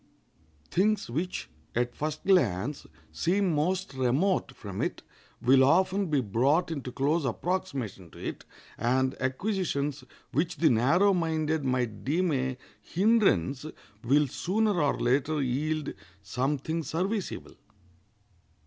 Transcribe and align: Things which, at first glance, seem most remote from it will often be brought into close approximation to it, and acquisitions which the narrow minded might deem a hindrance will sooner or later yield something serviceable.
Things 0.71 1.11
which, 1.11 1.47
at 1.75 1.93
first 1.93 2.23
glance, 2.25 2.87
seem 3.11 3.53
most 3.53 3.93
remote 3.93 4.51
from 4.55 4.81
it 4.81 5.03
will 5.39 5.63
often 5.63 6.07
be 6.07 6.21
brought 6.21 6.71
into 6.71 6.91
close 6.91 7.23
approximation 7.23 8.09
to 8.09 8.17
it, 8.17 8.43
and 8.79 9.13
acquisitions 9.21 10.03
which 10.31 10.55
the 10.57 10.71
narrow 10.71 11.13
minded 11.13 11.63
might 11.63 12.03
deem 12.03 12.31
a 12.31 12.57
hindrance 12.81 13.63
will 14.03 14.25
sooner 14.27 14.81
or 14.81 14.99
later 14.99 15.39
yield 15.39 15.93
something 16.23 16.81
serviceable. 16.81 17.53